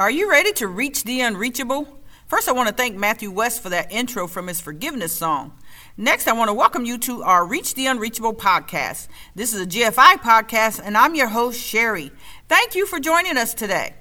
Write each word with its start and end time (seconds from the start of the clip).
Are 0.00 0.10
you 0.10 0.30
ready 0.30 0.50
to 0.54 0.66
reach 0.66 1.04
the 1.04 1.20
unreachable? 1.20 1.86
First, 2.26 2.48
I 2.48 2.52
want 2.52 2.70
to 2.70 2.74
thank 2.74 2.96
Matthew 2.96 3.30
West 3.30 3.62
for 3.62 3.68
that 3.68 3.92
intro 3.92 4.26
from 4.26 4.46
his 4.46 4.58
forgiveness 4.58 5.12
song. 5.12 5.52
Next, 5.98 6.26
I 6.26 6.32
want 6.32 6.48
to 6.48 6.54
welcome 6.54 6.86
you 6.86 6.96
to 7.00 7.22
our 7.22 7.44
Reach 7.44 7.74
the 7.74 7.84
Unreachable 7.84 8.32
podcast. 8.32 9.08
This 9.34 9.52
is 9.52 9.60
a 9.60 9.66
GFI 9.66 10.22
podcast, 10.22 10.80
and 10.82 10.96
I'm 10.96 11.14
your 11.14 11.28
host, 11.28 11.60
Sherry. 11.60 12.12
Thank 12.48 12.74
you 12.74 12.86
for 12.86 12.98
joining 12.98 13.36
us 13.36 13.52
today. 13.52 13.92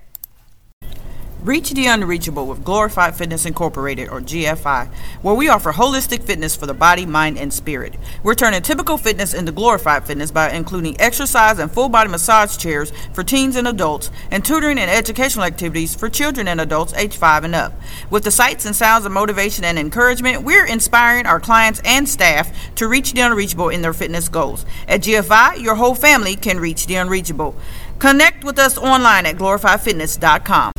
Reach 1.43 1.69
the 1.69 1.85
Unreachable 1.85 2.47
with 2.47 2.65
Glorified 2.65 3.15
Fitness 3.15 3.45
Incorporated, 3.45 4.09
or 4.09 4.19
GFI, 4.19 4.89
where 5.21 5.33
we 5.33 5.47
offer 5.47 5.71
holistic 5.71 6.21
fitness 6.21 6.53
for 6.53 6.65
the 6.65 6.73
body, 6.73 7.05
mind, 7.05 7.37
and 7.37 7.53
spirit. 7.53 7.95
We're 8.23 8.35
turning 8.35 8.61
typical 8.61 8.97
fitness 8.97 9.33
into 9.33 9.53
glorified 9.53 10.05
fitness 10.05 10.31
by 10.31 10.51
including 10.51 10.99
exercise 10.99 11.57
and 11.57 11.71
full 11.71 11.87
body 11.87 12.09
massage 12.09 12.57
chairs 12.57 12.91
for 13.13 13.23
teens 13.23 13.55
and 13.55 13.69
adults, 13.69 14.11
and 14.31 14.43
tutoring 14.43 14.77
and 14.77 14.91
educational 14.91 15.45
activities 15.45 15.95
for 15.95 16.09
children 16.09 16.45
and 16.49 16.59
adults 16.59 16.93
age 16.95 17.15
5 17.15 17.45
and 17.45 17.55
up. 17.55 17.71
With 18.09 18.25
the 18.25 18.31
sights 18.31 18.65
and 18.65 18.75
sounds 18.75 19.05
of 19.05 19.13
motivation 19.13 19.63
and 19.63 19.79
encouragement, 19.79 20.43
we're 20.43 20.67
inspiring 20.67 21.25
our 21.25 21.39
clients 21.39 21.81
and 21.85 22.07
staff 22.09 22.51
to 22.75 22.89
reach 22.89 23.13
the 23.13 23.21
unreachable 23.21 23.69
in 23.69 23.81
their 23.81 23.93
fitness 23.93 24.27
goals. 24.27 24.65
At 24.89 25.03
GFI, 25.03 25.61
your 25.61 25.75
whole 25.75 25.95
family 25.95 26.35
can 26.35 26.59
reach 26.59 26.85
the 26.85 26.95
unreachable. 26.95 27.55
Connect 27.97 28.43
with 28.43 28.59
us 28.59 28.77
online 28.77 29.25
at 29.25 29.37
glorifiedfitness.com. 29.37 30.73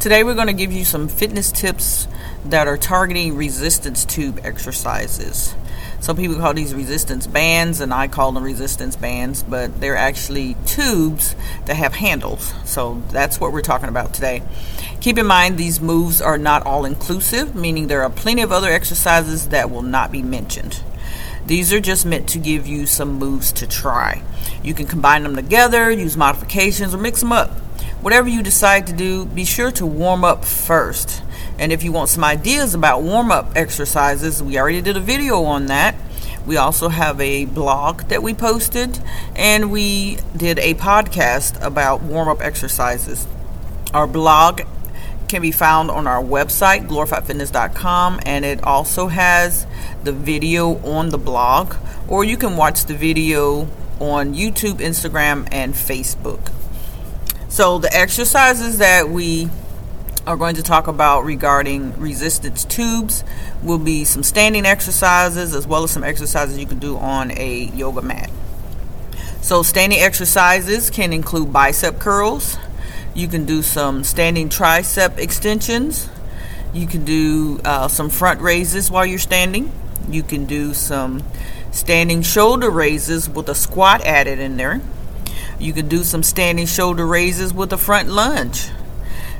Today, 0.00 0.24
we're 0.24 0.34
going 0.34 0.46
to 0.46 0.54
give 0.54 0.72
you 0.72 0.86
some 0.86 1.08
fitness 1.08 1.52
tips 1.52 2.08
that 2.46 2.66
are 2.66 2.78
targeting 2.78 3.36
resistance 3.36 4.06
tube 4.06 4.40
exercises. 4.42 5.54
Some 6.00 6.16
people 6.16 6.36
call 6.36 6.54
these 6.54 6.74
resistance 6.74 7.26
bands, 7.26 7.82
and 7.82 7.92
I 7.92 8.08
call 8.08 8.32
them 8.32 8.42
resistance 8.42 8.96
bands, 8.96 9.42
but 9.42 9.78
they're 9.78 9.98
actually 9.98 10.56
tubes 10.64 11.36
that 11.66 11.76
have 11.76 11.92
handles. 11.92 12.54
So 12.64 13.02
that's 13.10 13.38
what 13.38 13.52
we're 13.52 13.60
talking 13.60 13.90
about 13.90 14.14
today. 14.14 14.42
Keep 15.02 15.18
in 15.18 15.26
mind, 15.26 15.58
these 15.58 15.82
moves 15.82 16.22
are 16.22 16.38
not 16.38 16.64
all 16.64 16.86
inclusive, 16.86 17.54
meaning 17.54 17.88
there 17.88 18.02
are 18.02 18.08
plenty 18.08 18.40
of 18.40 18.52
other 18.52 18.70
exercises 18.70 19.48
that 19.48 19.70
will 19.70 19.82
not 19.82 20.10
be 20.10 20.22
mentioned. 20.22 20.82
These 21.44 21.74
are 21.74 21.80
just 21.80 22.06
meant 22.06 22.26
to 22.30 22.38
give 22.38 22.66
you 22.66 22.86
some 22.86 23.18
moves 23.18 23.52
to 23.52 23.66
try. 23.66 24.22
You 24.62 24.72
can 24.72 24.86
combine 24.86 25.24
them 25.24 25.36
together, 25.36 25.90
use 25.90 26.16
modifications, 26.16 26.94
or 26.94 26.98
mix 26.98 27.20
them 27.20 27.32
up. 27.32 27.50
Whatever 28.02 28.30
you 28.30 28.42
decide 28.42 28.86
to 28.86 28.94
do, 28.94 29.26
be 29.26 29.44
sure 29.44 29.70
to 29.72 29.84
warm 29.84 30.24
up 30.24 30.46
first. 30.46 31.22
And 31.58 31.70
if 31.70 31.82
you 31.82 31.92
want 31.92 32.08
some 32.08 32.24
ideas 32.24 32.72
about 32.74 33.02
warm 33.02 33.30
up 33.30 33.52
exercises, 33.54 34.42
we 34.42 34.58
already 34.58 34.80
did 34.80 34.96
a 34.96 35.00
video 35.00 35.44
on 35.44 35.66
that. 35.66 35.94
We 36.46 36.56
also 36.56 36.88
have 36.88 37.20
a 37.20 37.44
blog 37.44 38.04
that 38.04 38.22
we 38.22 38.32
posted, 38.32 38.98
and 39.36 39.70
we 39.70 40.16
did 40.34 40.58
a 40.60 40.72
podcast 40.74 41.62
about 41.62 42.00
warm 42.00 42.28
up 42.28 42.40
exercises. 42.40 43.28
Our 43.92 44.06
blog 44.06 44.62
can 45.28 45.42
be 45.42 45.52
found 45.52 45.90
on 45.90 46.06
our 46.06 46.22
website, 46.22 46.88
glorifiedfitness.com, 46.88 48.20
and 48.24 48.46
it 48.46 48.64
also 48.64 49.08
has 49.08 49.66
the 50.04 50.12
video 50.12 50.78
on 50.86 51.10
the 51.10 51.18
blog, 51.18 51.74
or 52.08 52.24
you 52.24 52.38
can 52.38 52.56
watch 52.56 52.86
the 52.86 52.94
video 52.94 53.68
on 53.98 54.34
YouTube, 54.34 54.76
Instagram, 54.76 55.46
and 55.52 55.74
Facebook. 55.74 56.50
So, 57.50 57.78
the 57.78 57.92
exercises 57.92 58.78
that 58.78 59.08
we 59.08 59.50
are 60.24 60.36
going 60.36 60.54
to 60.54 60.62
talk 60.62 60.86
about 60.86 61.24
regarding 61.24 61.98
resistance 61.98 62.64
tubes 62.64 63.24
will 63.60 63.80
be 63.80 64.04
some 64.04 64.22
standing 64.22 64.64
exercises 64.64 65.52
as 65.52 65.66
well 65.66 65.82
as 65.82 65.90
some 65.90 66.04
exercises 66.04 66.56
you 66.56 66.66
can 66.66 66.78
do 66.78 66.96
on 66.96 67.32
a 67.32 67.64
yoga 67.74 68.02
mat. 68.02 68.30
So, 69.42 69.64
standing 69.64 69.98
exercises 69.98 70.90
can 70.90 71.12
include 71.12 71.52
bicep 71.52 71.98
curls. 71.98 72.56
You 73.14 73.26
can 73.26 73.46
do 73.46 73.62
some 73.62 74.04
standing 74.04 74.48
tricep 74.48 75.18
extensions. 75.18 76.08
You 76.72 76.86
can 76.86 77.04
do 77.04 77.60
uh, 77.64 77.88
some 77.88 78.10
front 78.10 78.40
raises 78.40 78.92
while 78.92 79.04
you're 79.04 79.18
standing. 79.18 79.72
You 80.08 80.22
can 80.22 80.46
do 80.46 80.72
some 80.72 81.24
standing 81.72 82.22
shoulder 82.22 82.70
raises 82.70 83.28
with 83.28 83.48
a 83.48 83.56
squat 83.56 84.02
added 84.02 84.38
in 84.38 84.56
there. 84.56 84.80
You 85.58 85.72
can 85.72 85.88
do 85.88 86.04
some 86.04 86.22
standing 86.22 86.66
shoulder 86.66 87.06
raises 87.06 87.52
with 87.52 87.72
a 87.72 87.78
front 87.78 88.08
lunge. 88.08 88.68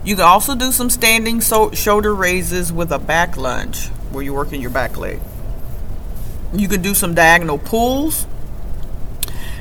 You 0.04 0.16
can 0.16 0.24
also 0.24 0.54
do 0.54 0.72
some 0.72 0.90
standing 0.90 1.40
so- 1.40 1.72
shoulder 1.72 2.14
raises 2.14 2.72
with 2.72 2.90
a 2.90 2.98
back 2.98 3.36
lunge 3.36 3.88
where 4.10 4.22
you're 4.22 4.34
working 4.34 4.60
your 4.60 4.70
back 4.70 4.96
leg. 4.96 5.20
You 6.54 6.68
can 6.68 6.82
do 6.82 6.94
some 6.94 7.14
diagonal 7.14 7.58
pulls. 7.58 8.26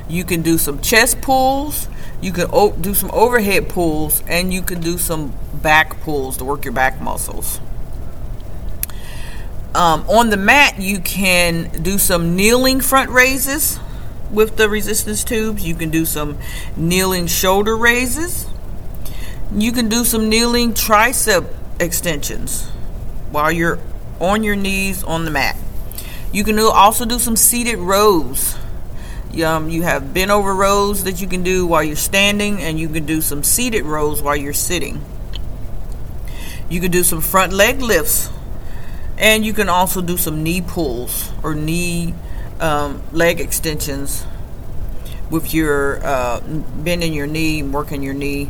You 0.08 0.24
can 0.24 0.42
do 0.42 0.58
some 0.58 0.80
chest 0.82 1.22
pulls. 1.22 1.88
You 2.22 2.32
can 2.32 2.48
o- 2.52 2.72
do 2.72 2.94
some 2.94 3.12
overhead 3.12 3.70
pulls. 3.70 4.24
And 4.28 4.54
you 4.54 4.62
can 4.62 4.82
do 4.82 4.98
some 4.98 5.34
back 5.54 6.02
pulls 6.02 6.38
to 6.38 6.46
work 6.46 6.66
your 6.66 6.74
back 6.74 7.02
muscles. 7.02 7.60
Um, 9.76 10.04
on 10.10 10.30
the 10.30 10.38
mat, 10.38 10.80
you 10.82 11.00
can 11.00 11.70
do 11.84 12.00
some 12.00 12.36
kneeling 12.36 12.82
front 12.82 13.12
raises 13.12 13.80
with 14.32 14.58
the 14.58 14.70
resistance 14.70 15.24
tubes. 15.24 15.66
You 15.66 15.76
can 15.76 15.90
do 15.90 16.06
some 16.06 16.38
kneeling 16.76 17.28
shoulder 17.28 17.76
raises. 17.76 18.48
You 19.54 19.72
can 19.72 19.90
do 19.90 20.04
some 20.04 20.30
kneeling 20.30 20.74
tricep 20.74 21.48
extensions 21.80 22.68
while 23.32 23.52
you're 23.52 23.80
on 24.20 24.44
your 24.44 24.56
knees 24.56 25.04
on 25.04 25.26
the 25.26 25.32
mat. 25.32 25.56
You 26.32 26.44
can 26.44 26.60
also 26.60 27.06
do 27.06 27.18
some 27.18 27.36
seated 27.36 27.78
rows. 27.78 28.56
Um, 29.44 29.70
you 29.70 29.84
have 29.84 30.14
bent 30.14 30.32
over 30.32 30.54
rows 30.54 31.04
that 31.04 31.22
you 31.22 31.28
can 31.28 31.44
do 31.44 31.66
while 31.66 31.84
you're 31.84 31.96
standing, 31.96 32.62
and 32.62 32.80
you 32.80 32.90
can 32.90 33.06
do 33.06 33.22
some 33.22 33.44
seated 33.44 33.84
rows 33.84 34.22
while 34.22 34.36
you're 34.36 34.54
sitting. 34.54 35.02
You 36.70 36.80
can 36.82 36.92
do 36.92 37.04
some 37.04 37.22
front 37.22 37.54
leg 37.54 37.82
lifts, 37.82 38.30
and 39.18 39.46
you 39.46 39.54
can 39.54 39.70
also 39.70 40.02
do 40.02 40.18
some 40.18 40.44
knee 40.44 40.62
pulls 40.62 41.32
or 41.44 41.56
knee 41.56 42.14
um, 42.60 43.02
leg 43.12 43.40
extensions 43.40 44.26
with 45.30 45.54
your 45.54 46.04
uh, 46.06 46.40
bending 46.40 47.14
your 47.14 47.28
knee, 47.28 47.64
working 47.64 48.04
your 48.04 48.14
knee. 48.14 48.50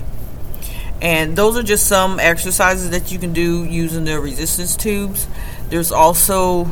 And 1.01 1.35
those 1.35 1.57
are 1.57 1.63
just 1.63 1.87
some 1.87 2.19
exercises 2.19 2.89
that 2.89 3.11
you 3.11 3.19
can 3.19 3.31
do 3.31 3.63
using 3.63 4.05
the 4.05 4.19
resistance 4.19 4.75
tubes. 4.75 5.27
There's 5.69 5.91
also 5.91 6.69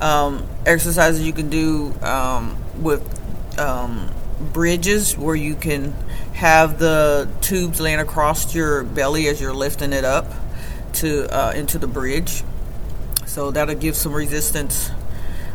um, 0.00 0.46
exercises 0.66 1.22
you 1.24 1.32
can 1.32 1.50
do 1.50 1.94
um, 2.02 2.56
with 2.82 3.02
um, 3.58 4.10
bridges 4.52 5.16
where 5.16 5.36
you 5.36 5.54
can 5.54 5.92
have 6.34 6.78
the 6.78 7.28
tubes 7.42 7.80
laying 7.80 8.00
across 8.00 8.54
your 8.54 8.82
belly 8.82 9.28
as 9.28 9.40
you're 9.40 9.54
lifting 9.54 9.92
it 9.92 10.04
up 10.04 10.26
to 10.94 11.28
uh, 11.28 11.52
into 11.52 11.78
the 11.78 11.86
bridge. 11.86 12.42
So 13.26 13.50
that'll 13.52 13.76
give 13.76 13.94
some 13.94 14.12
resistance 14.12 14.90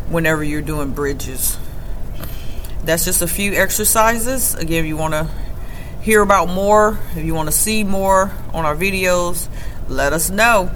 whenever 0.09 0.43
you're 0.43 0.61
doing 0.61 0.91
bridges. 0.91 1.57
That's 2.83 3.05
just 3.05 3.21
a 3.21 3.27
few 3.27 3.53
exercises. 3.53 4.55
Again, 4.55 4.83
if 4.83 4.87
you 4.87 4.97
want 4.97 5.13
to 5.13 5.29
hear 6.01 6.21
about 6.21 6.49
more, 6.49 6.99
if 7.15 7.25
you 7.25 7.33
want 7.33 7.49
to 7.49 7.55
see 7.55 7.83
more 7.83 8.31
on 8.53 8.65
our 8.65 8.75
videos, 8.75 9.47
let 9.87 10.13
us 10.13 10.29
know. 10.29 10.69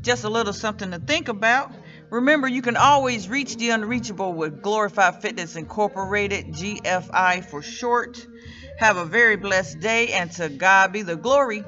Just 0.00 0.24
a 0.24 0.28
little 0.28 0.52
something 0.52 0.90
to 0.90 0.98
think 0.98 1.28
about. 1.28 1.72
Remember, 2.10 2.46
you 2.46 2.62
can 2.62 2.76
always 2.76 3.28
reach 3.28 3.56
the 3.56 3.70
unreachable 3.70 4.32
with 4.32 4.62
Glorified 4.62 5.20
Fitness 5.20 5.56
Incorporated, 5.56 6.52
GFI 6.52 7.44
for 7.44 7.62
short. 7.62 8.24
Have 8.78 8.96
a 8.96 9.04
very 9.04 9.36
blessed 9.36 9.80
day, 9.80 10.08
and 10.08 10.30
to 10.32 10.48
God 10.48 10.92
be 10.92 11.02
the 11.02 11.16
glory. 11.16 11.64